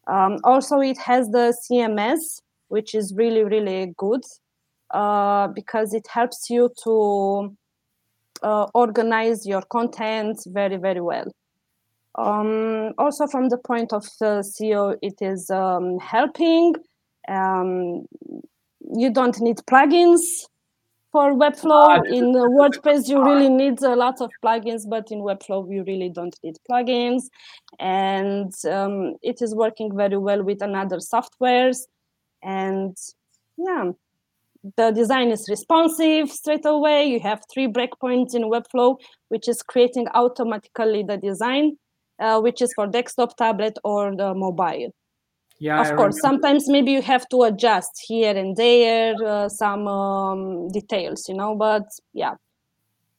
Um, 0.07 0.38
also, 0.45 0.81
it 0.81 0.99
has 0.99 1.31
the 1.31 1.54
CMS, 1.62 2.40
which 2.69 2.95
is 2.95 3.14
really 3.14 3.45
really 3.45 3.95
good 3.97 4.23
uh, 4.90 5.49
because 5.49 5.95
it 5.95 6.07
helps 6.09 6.50
you 6.50 6.71
to 6.85 7.57
uh, 8.43 8.66
organize 8.75 9.47
your 9.47 9.62
content 9.62 10.38
very 10.47 10.76
very 10.76 11.00
well. 11.00 11.26
Um, 12.16 12.93
also, 12.99 13.26
from 13.26 13.49
the 13.49 13.59
point 13.59 13.93
of 13.93 14.04
SEO, 14.04 14.97
it 15.02 15.21
is 15.21 15.50
um, 15.50 15.99
helping. 15.99 16.75
Um, 17.28 18.07
you 18.97 19.11
don't 19.11 19.40
need 19.40 19.57
plugins 19.71 20.47
for 21.14 21.33
Webflow. 21.33 22.04
In 22.09 22.33
WordPress, 22.35 23.09
you 23.09 23.25
really 23.25 23.49
need 23.49 23.80
a 23.83 23.94
lot 23.94 24.21
of 24.21 24.33
plugins, 24.44 24.83
but 24.88 25.12
in 25.12 25.21
Webflow, 25.21 25.73
you 25.73 25.85
really 25.85 26.09
don't 26.09 26.37
need 26.42 26.56
plugins. 26.68 27.23
And 27.78 28.52
um, 28.68 29.14
it 29.23 29.40
is 29.40 29.54
working 29.54 29.97
very 29.97 30.16
well 30.16 30.42
with 30.42 30.61
another 30.61 30.99
softwares. 30.99 31.78
And 32.42 32.97
yeah, 33.56 33.92
the 34.76 34.90
design 34.90 35.30
is 35.30 35.49
responsive 35.49 36.30
straight 36.33 36.66
away. 36.66 37.04
You 37.04 37.21
have 37.21 37.42
three 37.52 37.68
breakpoints 37.68 38.35
in 38.35 38.50
Webflow, 38.50 38.99
which 39.28 39.49
is 39.49 39.62
creating 39.62 40.09
automatically 40.14 41.04
the 41.04 41.16
design 41.16 41.76
uh, 42.18 42.40
which 42.40 42.61
is 42.62 42.73
for 42.75 42.87
desktop, 42.87 43.37
tablet, 43.37 43.78
or 43.85 44.16
the 44.16 44.35
mobile. 44.35 44.92
Yeah, 45.64 45.80
of 45.80 45.87
I 45.87 45.97
course. 45.97 46.16
Remember. 46.16 46.42
Sometimes 46.42 46.68
maybe 46.68 46.92
you 46.92 47.00
have 47.00 47.26
to 47.30 47.44
adjust 47.44 48.04
here 48.06 48.37
and 48.37 48.54
there 48.54 49.14
uh, 49.26 49.49
some 49.49 49.88
um, 49.88 50.68
details, 50.68 51.26
you 51.26 51.35
know. 51.35 51.56
But 51.56 51.87
yeah, 52.12 52.35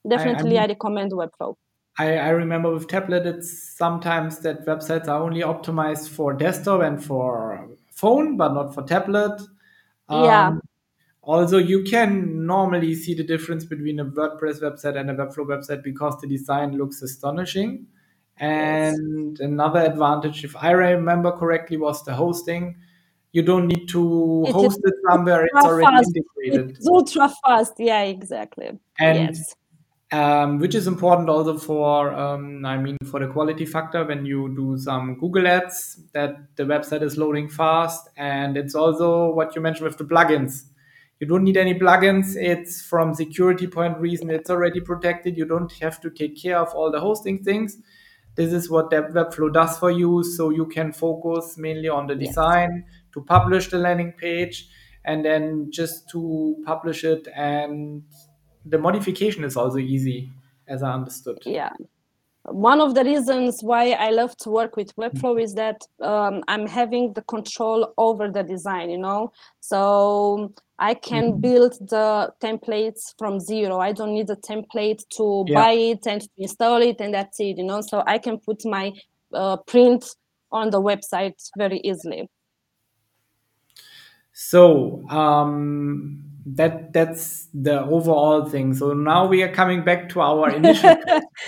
definitely, 0.08 0.60
I, 0.60 0.66
I 0.66 0.68
recommend 0.68 1.12
Webflow. 1.12 1.56
I, 1.98 2.18
I, 2.18 2.30
remember 2.30 2.72
with 2.72 2.88
tablet, 2.88 3.25
it's 3.25 3.75
sometimes 3.75 4.42
that 4.42 4.64
websites 4.68 5.08
are 5.08 5.24
only 5.24 5.42
optimized 5.42 6.10
for 6.10 6.34
desktop 6.34 6.82
and 6.82 7.04
for 7.04 7.68
phone, 7.90 8.38
but 8.38 8.54
not 8.54 8.75
for 8.75 8.84
tablet. 8.84 9.42
Um, 10.08 10.24
yeah. 10.25 10.56
Also, 11.24 11.58
you 11.58 11.82
can 11.82 12.46
normally 12.46 12.94
see 12.94 13.16
the 13.16 13.24
difference 13.24 13.66
between 13.66 14.00
a 14.00 14.06
WordPress 14.06 14.62
website 14.62 15.00
and 15.00 15.10
a 15.10 15.16
Webflow 15.16 15.48
website 15.48 15.82
because 15.82 16.22
the 16.22 16.28
design 16.28 16.78
looks 16.78 17.02
astonishing. 17.02 17.88
And 18.38 19.38
yes. 19.39 19.48
another 19.48 19.80
advantage, 19.80 20.44
if 20.44 20.56
I 20.56 20.72
remember 20.72 21.32
correctly, 21.32 21.77
was 21.77 22.04
the 22.04 22.13
hosting. 22.13 22.77
You 23.32 23.44
don't 23.44 23.68
need 23.68 23.88
to 23.89 24.46
it 24.48 24.51
host 24.51 24.80
it 24.84 24.94
somewhere; 25.10 25.46
it's 25.46 25.65
already 25.65 25.86
fast. 25.86 26.15
integrated. 26.15 26.77
It's 26.77 26.88
ultra 26.88 27.32
fast. 27.46 27.74
Yeah, 27.77 28.04
exactly. 28.04 28.72
And 29.00 29.36
yes. 29.36 29.56
um, 30.12 30.60
which 30.60 30.75
is 30.75 30.88
important 30.88 31.30
also 31.30 31.58
for, 31.58 32.13
um, 32.13 32.65
I 32.65 32.77
mean, 32.77 32.98
for 33.06 33.20
the 33.20 33.27
quality 33.27 33.65
factor 33.65 34.06
when 34.06 34.25
you 34.25 34.54
do 34.56 34.77
some 34.77 35.18
Google 35.20 35.48
Ads, 35.48 36.01
that 36.13 36.56
the 36.56 36.63
website 36.63 37.01
is 37.04 37.18
loading 37.18 37.50
fast. 37.50 38.10
And 38.18 38.58
it's 38.58 38.75
also 38.75 39.34
what 39.34 39.56
you 39.56 39.62
mentioned 39.62 39.88
with 39.88 39.98
the 39.98 40.06
plugins 40.06 40.63
you 41.20 41.27
don't 41.27 41.44
need 41.44 41.58
any 41.58 41.74
plugins 41.74 42.36
it's 42.36 42.82
from 42.82 43.13
security 43.13 43.68
point 43.68 43.98
reason 44.00 44.30
it's 44.30 44.50
already 44.50 44.82
protected 44.82 45.38
you 45.38 45.46
don't 45.46 45.72
have 45.72 46.00
to 46.01 46.10
take 46.10 46.42
care 46.42 46.60
of 46.60 46.74
all 46.74 46.92
the 46.92 47.00
hosting 47.00 47.44
things 47.44 47.77
this 48.36 48.51
is 48.51 48.70
what 48.70 48.89
the 48.89 48.98
Webflow 48.98 49.51
does 49.51 49.77
for 49.77 49.92
you. 49.92 50.24
So 50.24 50.50
you 50.50 50.65
can 50.65 50.92
focus 50.92 51.58
mainly 51.58 51.89
on 51.89 52.08
the 52.08 52.15
design 52.15 52.84
yes. 52.86 52.96
to 53.13 53.22
publish 53.22 53.70
the 53.70 53.77
landing 53.77 54.13
page 54.13 54.68
and 55.04 55.24
then 55.24 55.70
just 55.72 56.10
to 56.10 56.62
publish 56.65 57.04
it. 57.04 57.27
And 57.36 58.04
the 58.65 58.77
modification 58.77 59.44
is 59.44 59.56
also 59.56 59.77
easy, 59.77 60.32
as 60.68 60.84
I 60.84 60.94
understood. 60.94 61.39
Yeah 61.46 61.70
one 62.48 62.80
of 62.80 62.94
the 62.94 63.04
reasons 63.04 63.62
why 63.62 63.92
I 63.92 64.12
love 64.12 64.38
to 64.38 64.50
work 64.50 64.75
with 64.75 64.96
Webflow 64.96 65.42
is 65.42 65.56
that 65.56 65.82
um, 66.02 66.44
I'm 66.48 66.68
having 66.68 67.14
the 67.14 67.24
control 67.24 67.94
over 67.98 68.30
the 68.30 68.44
design, 68.44 68.90
you 68.90 68.98
know. 68.98 69.32
So 69.62 70.54
I 70.78 70.94
can 70.94 71.32
mm-hmm. 71.32 71.42
build 71.42 71.74
the 71.90 72.34
templates 72.42 73.16
from 73.18 73.40
zero. 73.40 73.80
I 73.80 73.94
don't 73.94 74.14
need 74.14 74.30
a 74.30 74.36
template 74.36 75.08
to 75.18 75.46
yeah. 75.48 75.56
buy 75.56 75.72
it 75.72 76.06
and 76.06 76.28
install 76.38 76.82
it, 76.82 76.98
and 77.00 77.14
that's 77.14 77.40
it, 77.40 77.58
you 77.58 77.64
know. 77.64 77.82
So 77.82 78.04
I 78.06 78.20
can 78.20 78.38
put 78.40 78.64
my 78.66 78.94
uh, 79.34 79.58
print 79.58 80.06
on 80.52 80.70
the 80.70 80.82
website 80.82 81.50
very 81.58 81.80
easily. 81.84 82.30
So 84.34 85.08
um, 85.10 86.35
that 86.46 86.94
that's 86.94 87.48
the 87.54 87.82
overall 87.82 88.46
thing. 88.46 88.75
So 88.75 88.94
now 88.94 89.25
we 89.25 89.42
are 89.42 89.52
coming 89.52 89.84
back 89.84 90.10
to 90.10 90.22
our 90.22 90.52
initial 90.52 90.96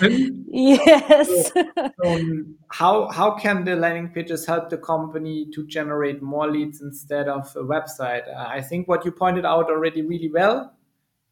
yes. 0.00 1.52
So, 1.52 1.90
um, 2.04 2.56
how 2.70 3.08
how 3.08 3.36
can 3.36 3.64
the 3.64 3.76
landing 3.76 4.08
pages 4.08 4.44
help 4.44 4.70
the 4.70 4.78
company 4.78 5.46
to 5.54 5.66
generate 5.66 6.20
more 6.20 6.50
leads 6.50 6.80
instead 6.80 7.28
of 7.28 7.54
a 7.54 7.62
website? 7.62 8.28
Uh, 8.28 8.46
I 8.48 8.60
think 8.60 8.88
what 8.88 9.04
you 9.04 9.12
pointed 9.12 9.44
out 9.44 9.70
already 9.70 10.02
really 10.02 10.30
well 10.30 10.76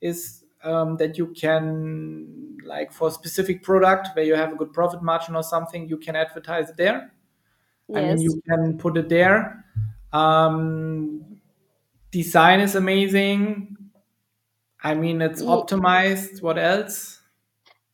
is 0.00 0.44
um, 0.62 0.96
that 0.98 1.18
you 1.18 1.28
can 1.28 2.56
like 2.64 2.92
for 2.92 3.08
a 3.08 3.10
specific 3.10 3.62
product 3.62 4.08
where 4.14 4.24
you 4.24 4.34
have 4.34 4.52
a 4.52 4.56
good 4.56 4.72
profit 4.72 5.02
margin 5.02 5.34
or 5.34 5.42
something, 5.42 5.88
you 5.88 5.96
can 5.96 6.14
advertise 6.14 6.70
it 6.70 6.76
there. 6.76 7.12
Yes. 7.88 7.98
I 7.98 8.14
mean, 8.14 8.20
you 8.20 8.42
can 8.48 8.78
put 8.78 8.96
it 8.96 9.08
there. 9.08 9.64
Um, 10.12 11.35
design 12.10 12.60
is 12.60 12.74
amazing. 12.74 13.76
I 14.82 14.94
mean, 14.94 15.20
it's 15.20 15.42
optimized. 15.42 16.42
What 16.42 16.58
else? 16.58 17.20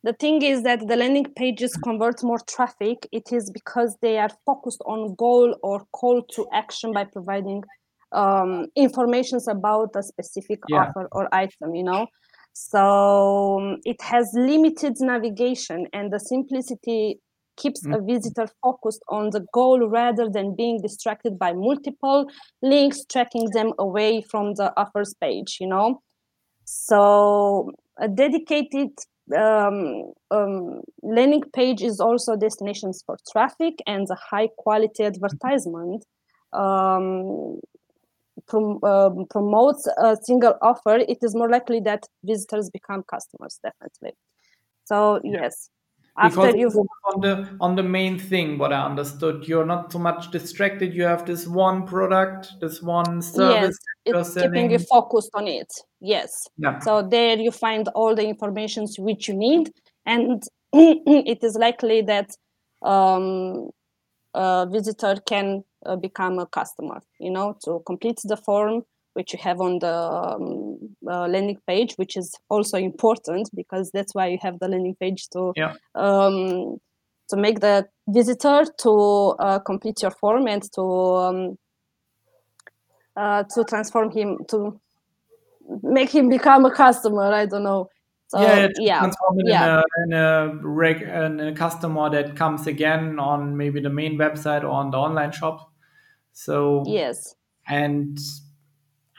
The 0.03 0.13
thing 0.13 0.41
is 0.41 0.63
that 0.63 0.85
the 0.87 0.97
landing 0.97 1.27
pages 1.35 1.77
convert 1.77 2.23
more 2.23 2.39
traffic. 2.47 3.07
It 3.11 3.31
is 3.31 3.49
because 3.49 3.97
they 4.01 4.17
are 4.17 4.29
focused 4.45 4.81
on 4.85 5.15
goal 5.15 5.55
or 5.63 5.85
call 5.93 6.21
to 6.35 6.45
action 6.53 6.91
by 6.91 7.05
providing 7.05 7.63
um, 8.11 8.67
informations 8.75 9.47
about 9.47 9.91
a 9.95 10.03
specific 10.03 10.59
yeah. 10.67 10.81
offer 10.81 11.07
or 11.13 11.33
item. 11.33 11.73
You 11.73 11.83
know, 11.83 12.07
so 12.51 13.59
um, 13.59 13.77
it 13.85 14.01
has 14.01 14.29
limited 14.33 14.97
navigation 14.99 15.87
and 15.93 16.11
the 16.11 16.19
simplicity 16.19 17.19
keeps 17.55 17.81
mm-hmm. 17.81 17.93
a 17.93 18.01
visitor 18.01 18.47
focused 18.61 19.03
on 19.09 19.29
the 19.29 19.45
goal 19.53 19.87
rather 19.87 20.29
than 20.29 20.55
being 20.55 20.81
distracted 20.81 21.37
by 21.37 21.53
multiple 21.53 22.29
links 22.61 23.05
tracking 23.05 23.49
them 23.51 23.73
away 23.79 24.21
from 24.21 24.53
the 24.55 24.73
offers 24.77 25.13
page 25.19 25.57
you 25.59 25.67
know? 25.67 26.01
So 26.65 27.71
a 27.97 28.07
dedicated 28.07 28.91
um, 29.35 30.11
um, 30.31 30.81
landing 31.01 31.43
page 31.53 31.81
is 31.81 31.99
also 31.99 32.35
destinations 32.35 33.03
for 33.05 33.17
traffic 33.31 33.75
and 33.87 34.07
a 34.09 34.15
high 34.15 34.49
quality 34.57 35.03
advertisement 35.03 36.05
um, 36.51 37.59
prom- 38.47 38.79
uh, 38.83 39.09
promotes 39.29 39.87
a 39.97 40.17
single 40.21 40.55
offer. 40.61 40.97
It 40.97 41.19
is 41.21 41.35
more 41.35 41.49
likely 41.49 41.79
that 41.81 42.05
visitors 42.23 42.69
become 42.69 43.03
customers 43.03 43.59
definitely. 43.63 44.17
So 44.85 45.21
yes 45.23 45.69
after 46.17 46.55
you 46.55 46.67
on 47.05 47.21
the 47.21 47.57
on 47.59 47.75
the 47.75 47.83
main 47.83 48.19
thing 48.19 48.57
what 48.57 48.71
i 48.71 48.85
understood. 48.85 49.47
You're 49.47 49.65
not 49.65 49.91
so 49.91 49.99
much 49.99 50.31
distracted. 50.31 50.93
You 50.93 51.03
have 51.03 51.25
this 51.25 51.47
one 51.47 51.85
product 51.85 52.53
this 52.61 52.81
one 52.81 53.21
service 53.21 53.77
yes 54.05 54.23
it's 54.23 54.33
keeping 54.33 54.69
you 54.71 54.79
focused 54.79 55.31
on 55.33 55.47
it. 55.47 55.71
Yes. 56.01 56.47
Yeah. 56.57 56.79
so 56.79 57.01
there 57.01 57.37
you 57.37 57.51
find 57.51 57.87
all 57.89 58.15
the 58.15 58.27
information 58.27 58.87
which 58.97 59.27
you 59.27 59.33
need. 59.33 59.71
And 60.05 60.43
it 60.73 61.43
is 61.43 61.55
likely 61.55 62.01
that 62.01 62.29
um, 62.81 63.69
a 64.33 64.67
visitor 64.69 65.15
can 65.25 65.63
uh, 65.85 65.95
become 65.95 66.39
a 66.39 66.45
customer 66.45 67.01
you 67.19 67.29
know 67.29 67.57
to 67.63 67.81
complete 67.85 68.19
the 68.23 68.37
form 68.37 68.83
which 69.13 69.33
you 69.33 69.39
have 69.39 69.61
on 69.61 69.79
the 69.79 69.93
um, 69.93 70.77
uh, 71.07 71.27
landing 71.27 71.57
page, 71.67 71.93
which 71.95 72.17
is 72.17 72.35
also 72.49 72.77
important 72.77 73.49
because 73.55 73.91
that's 73.91 74.13
why 74.13 74.27
you 74.27 74.37
have 74.41 74.59
the 74.59 74.67
landing 74.67 74.95
page 74.99 75.27
to 75.29 75.53
yeah. 75.55 75.73
um, 75.95 76.77
to 77.29 77.37
make 77.37 77.59
the 77.59 77.87
visitor 78.07 78.65
to 78.79 79.35
uh, 79.39 79.59
complete 79.59 80.01
your 80.01 80.11
form 80.11 80.47
and 80.47 80.63
to 80.73 80.81
um, 80.81 81.57
uh, 83.15 83.43
to 83.53 83.63
transform 83.63 84.11
him 84.11 84.39
to 84.49 84.79
make 85.81 86.09
him 86.13 86.29
become 86.29 86.65
a 86.65 86.71
customer. 86.71 87.33
I 87.33 87.45
don't 87.45 87.63
know. 87.63 87.89
So, 88.27 88.41
yeah, 88.41 88.67
yeah, 88.79 88.99
transform 88.99 89.39
it 89.39 89.45
yeah. 89.47 89.63
in, 89.63 89.69
a, 89.69 89.83
in, 90.05 90.13
a 90.13 90.59
reg, 90.63 91.01
in 91.03 91.39
a 91.39 91.53
customer 91.53 92.09
that 92.09 92.35
comes 92.35 92.65
again 92.65 93.19
on 93.19 93.55
maybe 93.55 93.79
the 93.79 93.91
main 93.91 94.17
website 94.17 94.63
or 94.63 94.69
on 94.69 94.89
the 94.89 94.97
online 94.97 95.31
shop. 95.31 95.71
So 96.31 96.83
yes, 96.87 97.35
and 97.67 98.17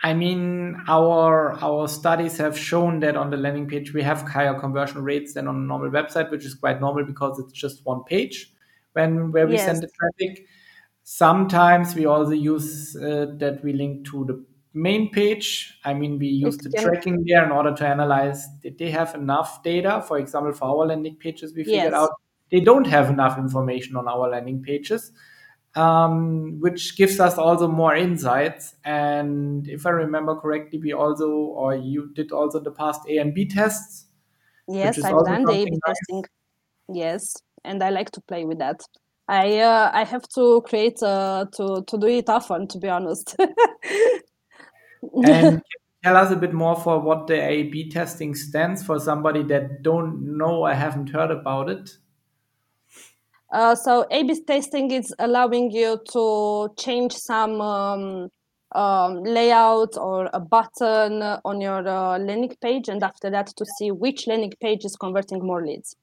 I 0.05 0.13
mean, 0.13 0.77
our 0.87 1.55
our 1.63 1.89
studies 1.89 2.37
have 2.37 2.59
shown 2.59 3.01
that 3.01 3.17
on 3.17 3.31
the 3.31 3.39
landing 3.39 3.67
page 3.67 3.95
we 3.95 4.03
have 4.03 4.21
higher 4.21 4.53
conversion 4.61 5.03
rates 5.03 5.33
than 5.33 5.49
on 5.49 5.57
a 5.57 5.67
normal 5.67 5.91
website, 5.91 6.31
which 6.31 6.45
is 6.45 6.55
quite 6.55 6.79
normal 6.79 7.05
because 7.07 7.39
it's 7.39 7.55
just 7.55 7.87
one 7.87 8.05
page 8.05 8.53
when 8.93 9.33
where 9.33 9.47
we 9.47 9.55
yes. 9.55 9.65
send 9.65 9.83
the 9.83 9.89
traffic. 9.89 10.47
Sometimes 11.05 11.95
we 11.95 12.05
also 12.05 12.33
use 12.33 12.95
uh, 12.97 13.29
that 13.39 13.65
we 13.65 13.73
link 13.73 14.07
to 14.11 14.27
the 14.27 14.45
main 14.75 15.11
page. 15.11 15.79
I 15.87 15.95
mean, 15.95 16.19
we 16.19 16.27
use 16.27 16.59
the 16.59 16.71
tracking 16.71 17.25
there 17.27 17.43
in 17.43 17.51
order 17.51 17.75
to 17.75 17.87
analyze 17.87 18.47
did 18.63 18.77
they 18.77 18.91
have 18.91 19.15
enough 19.15 19.63
data. 19.63 20.05
For 20.07 20.19
example, 20.19 20.53
for 20.53 20.67
our 20.67 20.87
landing 20.87 21.17
pages, 21.17 21.55
we 21.55 21.65
figured 21.65 21.93
yes. 21.93 21.95
out 21.95 22.11
they 22.51 22.61
don't 22.61 22.87
have 22.87 23.09
enough 23.09 23.39
information 23.39 23.97
on 23.97 24.07
our 24.07 24.29
landing 24.29 24.63
pages. 24.63 25.13
Um, 25.77 26.61
which 26.61 26.97
gives 26.97 27.21
us 27.21 27.37
also 27.37 27.69
more 27.69 27.95
insights. 27.95 28.75
And 28.85 29.69
if 29.69 29.87
I 29.87 29.91
remember 29.91 30.37
correctly, 30.37 30.79
we 30.79 30.93
also, 30.93 31.31
or 31.31 31.75
you 31.75 32.13
did 32.15 32.33
also 32.33 32.61
the 32.61 32.71
past 32.71 33.01
A 33.09 33.19
and 33.19 33.35
B 33.35 33.47
tests. 33.47 34.07
Yes, 34.69 35.03
I've 35.05 35.25
done 35.25 35.45
the 35.45 35.53
A/B 35.53 35.71
nice. 35.71 35.81
testing. 35.87 36.25
Yes, 36.89 37.35
and 37.65 37.83
I 37.83 37.91
like 37.91 38.11
to 38.13 38.21
play 38.23 38.45
with 38.45 38.59
that. 38.59 38.81
I 39.29 39.59
uh, 39.59 39.91
I 39.93 40.05
have 40.05 40.29
to 40.35 40.63
create 40.67 41.03
uh, 41.03 41.47
to 41.57 41.83
to 41.87 41.99
do 41.99 42.07
it 42.07 42.29
often, 42.29 42.69
to 42.69 42.79
be 42.79 42.89
honest. 42.89 43.37
and 45.25 45.61
tell 46.05 46.17
us 46.17 46.31
a 46.31 46.37
bit 46.37 46.53
more 46.53 46.77
for 46.77 47.01
what 47.01 47.27
the 47.27 47.41
A/B 47.41 47.91
testing 47.91 48.35
stands 48.35 48.83
for 48.83 48.99
somebody 48.99 49.43
that 49.45 49.83
don't 49.83 50.37
know 50.37 50.63
I 50.65 50.75
haven't 50.75 51.11
heard 51.11 51.31
about 51.31 51.69
it. 51.69 51.91
Uh, 53.55 53.73
so 53.73 54.05
A/B 54.11 54.43
testing 54.49 54.91
is 54.91 55.15
allowing 55.21 55.71
you 55.71 56.01
to 56.13 56.75
change 56.77 57.13
some 57.13 57.61
um, 57.61 58.29
um, 58.73 59.23
layout 59.23 59.97
or 59.97 60.29
a 60.33 60.41
button 60.41 61.23
on 61.45 61.61
your 61.61 61.87
uh, 61.87 62.19
landing 62.19 62.57
page, 62.61 62.89
and 62.89 63.05
after 63.05 63.31
that 63.31 63.47
to 63.57 63.65
see 63.79 63.93
which 63.93 64.27
landing 64.27 64.53
page 64.61 64.85
is 64.85 64.97
converting 64.97 65.47
more 65.47 65.65
leads. 65.65 65.95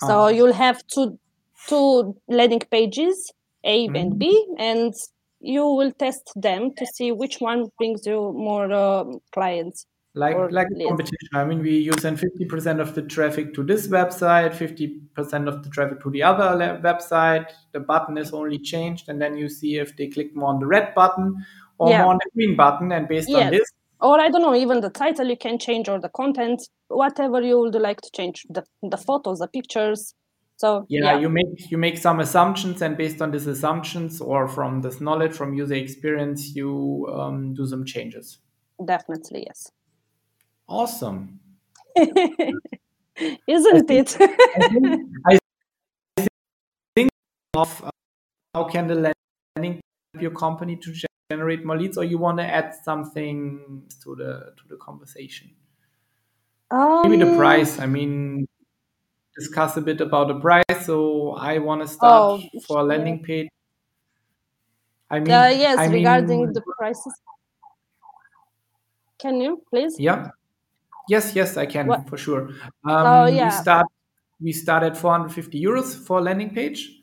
So 0.00 0.22
uh-huh. 0.22 0.28
you'll 0.30 0.52
have 0.52 0.84
two 0.88 1.20
two 1.68 2.16
landing 2.26 2.62
pages, 2.68 3.30
A 3.62 3.86
mm-hmm. 3.86 3.94
and 3.94 4.18
B, 4.18 4.46
and 4.58 4.92
you 5.40 5.64
will 5.64 5.92
test 5.92 6.32
them 6.34 6.74
to 6.74 6.84
see 6.84 7.12
which 7.12 7.36
one 7.38 7.68
brings 7.78 8.04
you 8.06 8.32
more 8.32 8.72
uh, 8.72 9.04
clients 9.30 9.86
like 10.14 10.36
like 10.50 10.68
competition. 10.86 11.28
I 11.34 11.44
mean 11.44 11.60
we 11.60 11.76
use 11.78 11.96
then 11.96 12.16
50% 12.16 12.80
of 12.80 12.94
the 12.94 13.02
traffic 13.02 13.52
to 13.54 13.64
this 13.64 13.88
website 13.88 14.52
50% 14.54 15.48
of 15.48 15.64
the 15.64 15.70
traffic 15.70 16.00
to 16.02 16.10
the 16.10 16.22
other 16.22 16.80
website. 16.82 17.50
The 17.72 17.80
button 17.80 18.16
is 18.16 18.32
only 18.32 18.58
changed 18.58 19.08
and 19.08 19.20
then 19.20 19.36
you 19.36 19.48
see 19.48 19.76
if 19.78 19.96
they 19.96 20.08
click 20.08 20.34
more 20.36 20.50
on 20.50 20.60
the 20.60 20.66
red 20.66 20.94
button 20.94 21.44
or 21.78 21.90
yeah. 21.90 22.02
more 22.02 22.12
on 22.12 22.20
the 22.22 22.30
green 22.34 22.56
button. 22.56 22.92
And 22.92 23.08
based 23.08 23.28
yes. 23.28 23.44
on 23.44 23.50
this 23.50 23.70
or 24.00 24.20
i 24.20 24.28
don't 24.28 24.42
know 24.42 24.54
even 24.54 24.80
the 24.80 24.90
title 24.90 25.26
you 25.26 25.36
can 25.36 25.58
change 25.58 25.88
or 25.88 26.00
the 26.00 26.08
content 26.10 26.68
whatever 26.88 27.40
you 27.40 27.58
would 27.60 27.74
like 27.76 28.00
to 28.00 28.10
change 28.10 28.44
the, 28.50 28.64
the 28.82 28.96
photos 28.96 29.38
the 29.38 29.48
pictures. 29.48 30.14
So 30.56 30.86
yeah, 30.88 31.14
yeah, 31.14 31.18
you 31.18 31.28
make 31.28 31.70
you 31.72 31.78
make 31.78 31.98
some 31.98 32.20
assumptions 32.20 32.80
and 32.80 32.96
based 32.96 33.20
on 33.20 33.32
these 33.32 33.48
assumptions 33.48 34.20
or 34.20 34.46
from 34.46 34.82
this 34.82 35.00
knowledge 35.00 35.32
from 35.32 35.52
user 35.54 35.74
experience 35.74 36.54
you 36.54 37.08
um, 37.12 37.54
do 37.54 37.66
some 37.66 37.84
changes. 37.84 38.38
Definitely 38.84 39.46
yes 39.48 39.72
Awesome. 40.68 41.40
Isn't 41.96 43.76
I 43.76 43.80
think, 43.80 43.90
it? 43.90 44.16
I, 44.20 44.68
think, 44.68 45.38
I 46.18 46.26
think 46.96 47.10
of 47.54 47.84
uh, 47.84 47.90
how 48.54 48.64
can 48.64 48.88
the 48.88 49.14
landing 49.56 49.80
help 50.12 50.22
your 50.22 50.32
company 50.32 50.76
to 50.76 50.92
generate 51.30 51.64
more 51.64 51.78
leads, 51.78 51.96
or 51.96 52.04
you 52.04 52.18
want 52.18 52.38
to 52.38 52.44
add 52.44 52.74
something 52.82 53.84
to 54.02 54.16
the 54.16 54.52
to 54.56 54.68
the 54.68 54.76
conversation? 54.76 55.50
Um, 56.70 57.02
Maybe 57.04 57.22
the 57.22 57.30
um, 57.30 57.36
price. 57.36 57.78
I 57.78 57.86
mean, 57.86 58.46
discuss 59.36 59.76
a 59.76 59.80
bit 59.80 60.00
about 60.00 60.28
the 60.28 60.40
price. 60.40 60.86
So 60.86 61.32
I 61.32 61.58
want 61.58 61.82
to 61.82 61.88
start 61.88 62.40
oh, 62.42 62.60
for 62.66 62.80
a 62.80 62.82
landing 62.82 63.22
page. 63.22 63.48
I 65.10 65.20
mean, 65.20 65.30
uh, 65.30 65.52
yes, 65.54 65.78
I 65.78 65.86
regarding 65.86 66.46
mean, 66.46 66.52
the 66.52 66.62
prices. 66.76 67.14
Can 69.18 69.40
you 69.40 69.62
please? 69.70 69.96
Yeah. 69.98 70.30
Yes, 71.08 71.34
yes, 71.34 71.56
I 71.56 71.66
can 71.66 71.86
what? 71.86 72.08
for 72.08 72.16
sure. 72.16 72.48
Um, 72.84 73.06
oh, 73.06 73.26
yeah. 73.26 73.46
We 73.46 73.50
start 73.50 73.86
we 74.40 74.52
start 74.52 74.82
at 74.82 74.96
450 74.96 75.62
euros 75.62 75.94
for 75.94 76.18
a 76.18 76.22
landing 76.22 76.54
page. 76.54 77.00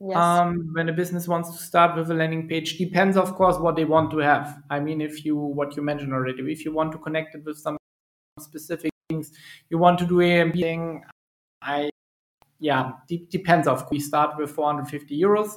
Yes. 0.00 0.16
Um, 0.16 0.70
when 0.72 0.88
a 0.88 0.92
business 0.92 1.28
wants 1.28 1.50
to 1.50 1.62
start 1.62 1.96
with 1.96 2.10
a 2.10 2.14
landing 2.14 2.48
page, 2.48 2.76
depends 2.76 3.16
of 3.16 3.34
course 3.34 3.56
what 3.58 3.76
they 3.76 3.84
want 3.84 4.10
to 4.12 4.18
have. 4.18 4.60
I 4.68 4.80
mean, 4.80 5.00
if 5.00 5.24
you 5.24 5.36
what 5.36 5.76
you 5.76 5.82
mentioned 5.82 6.12
already, 6.12 6.42
if 6.50 6.64
you 6.64 6.72
want 6.72 6.92
to 6.92 6.98
connect 6.98 7.34
it 7.34 7.44
with 7.44 7.58
some 7.58 7.76
specific 8.40 8.90
things, 9.08 9.32
you 9.70 9.78
want 9.78 9.98
to 10.00 10.06
do 10.06 10.20
A 10.20 10.50
thing. 10.50 11.04
I 11.60 11.90
yeah, 12.58 12.92
de- 13.08 13.26
depends. 13.30 13.68
Of 13.68 13.80
course, 13.80 13.90
we 13.90 14.00
start 14.00 14.36
with 14.38 14.50
450 14.50 15.20
euros. 15.20 15.56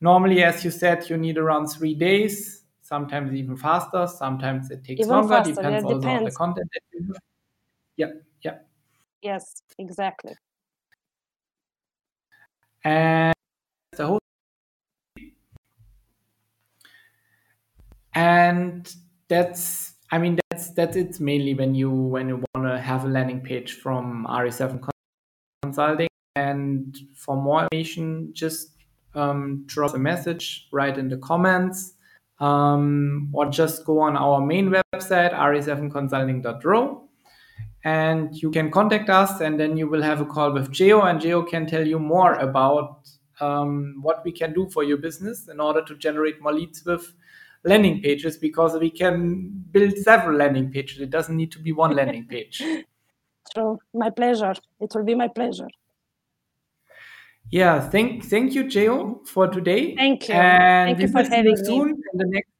Normally, 0.00 0.42
as 0.44 0.64
you 0.64 0.70
said, 0.70 1.08
you 1.10 1.16
need 1.16 1.38
around 1.38 1.66
three 1.66 1.94
days 1.94 2.64
sometimes 2.88 3.32
even 3.34 3.56
faster, 3.56 4.06
sometimes 4.06 4.70
it 4.70 4.82
takes 4.82 5.00
even 5.00 5.14
longer, 5.14 5.34
faster. 5.34 5.52
depends 5.52 5.84
yeah, 5.84 5.88
also 5.88 6.00
depends. 6.00 6.18
on 6.18 6.24
the 6.24 6.30
content 6.30 6.70
that 6.72 6.80
you 6.92 7.06
have. 7.12 7.22
Yeah, 7.96 8.10
yeah. 8.42 8.58
Yes, 9.22 9.62
exactly. 9.78 10.32
And 12.84 13.34
the 13.96 14.06
whole 14.06 14.20
and 18.14 18.94
that's 19.28 19.94
I 20.10 20.18
mean 20.18 20.38
that's 20.50 20.70
that's 20.70 20.96
it 20.96 21.20
mainly 21.20 21.54
when 21.54 21.74
you 21.74 21.90
when 21.90 22.28
you 22.28 22.42
want 22.54 22.66
to 22.66 22.80
have 22.80 23.04
a 23.04 23.08
landing 23.08 23.40
page 23.40 23.74
from 23.74 24.26
RE7 24.26 24.80
Consulting. 25.62 26.08
And 26.36 26.96
for 27.16 27.36
more 27.36 27.62
information, 27.64 28.32
just 28.32 28.70
um, 29.14 29.64
drop 29.66 29.94
a 29.94 29.98
message, 29.98 30.68
write 30.70 30.96
in 30.96 31.08
the 31.08 31.16
comments 31.18 31.94
um, 32.40 33.30
or 33.32 33.46
just 33.46 33.84
go 33.84 34.00
on 34.00 34.16
our 34.16 34.40
main 34.40 34.70
website, 34.70 35.34
re7consulting.ro. 35.34 37.04
And 37.84 38.34
you 38.34 38.50
can 38.50 38.70
contact 38.70 39.08
us, 39.08 39.40
and 39.40 39.58
then 39.58 39.76
you 39.76 39.88
will 39.88 40.02
have 40.02 40.20
a 40.20 40.26
call 40.26 40.52
with 40.52 40.70
Geo, 40.72 41.02
and 41.02 41.20
Geo 41.20 41.42
can 41.42 41.66
tell 41.66 41.86
you 41.86 41.98
more 41.98 42.34
about 42.34 43.08
um, 43.40 43.98
what 44.02 44.24
we 44.24 44.32
can 44.32 44.52
do 44.52 44.68
for 44.68 44.82
your 44.82 44.98
business 44.98 45.48
in 45.48 45.60
order 45.60 45.82
to 45.82 45.96
generate 45.96 46.42
more 46.42 46.52
leads 46.52 46.84
with 46.84 47.14
landing 47.64 48.02
pages 48.02 48.36
because 48.36 48.78
we 48.78 48.90
can 48.90 49.64
build 49.70 49.96
several 49.98 50.36
landing 50.36 50.70
pages. 50.70 51.00
It 51.00 51.10
doesn't 51.10 51.36
need 51.36 51.52
to 51.52 51.60
be 51.60 51.72
one 51.72 51.94
landing 51.94 52.26
page. 52.26 52.62
So, 53.54 53.78
my 53.94 54.10
pleasure. 54.10 54.52
It 54.78 54.92
will 54.94 55.04
be 55.04 55.14
my 55.14 55.28
pleasure. 55.28 55.68
Yeah, 57.50 57.80
thank 57.80 58.24
thank 58.24 58.54
you, 58.54 58.68
Geo, 58.68 59.22
for 59.24 59.48
today. 59.48 59.94
Thank 59.96 60.28
you. 60.28 60.34
And 60.34 60.98
thank 60.98 61.00
you 61.00 61.08
for 61.08 61.22
having 61.22 61.52
you 61.52 61.56
soon 61.56 61.92
me. 61.92 61.97
In 62.12 62.18
the 62.18 62.26
next 62.26 62.50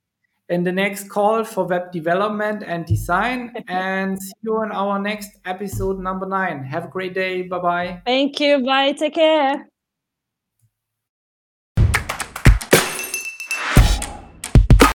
in 0.48 0.64
the 0.64 0.72
next 0.72 1.10
call 1.10 1.44
for 1.44 1.64
web 1.64 1.92
development 1.92 2.62
and 2.66 2.86
design. 2.86 3.52
and 3.68 4.20
see 4.20 4.32
you 4.42 4.62
in 4.62 4.72
our 4.72 4.98
next 4.98 5.30
episode 5.44 5.98
number 5.98 6.26
nine. 6.26 6.64
Have 6.64 6.86
a 6.86 6.88
great 6.88 7.14
day. 7.14 7.42
Bye 7.42 7.58
bye. 7.58 8.02
Thank 8.06 8.40
you. 8.40 8.64
Bye. 8.64 8.92
Take 8.92 9.14
care. 9.14 9.68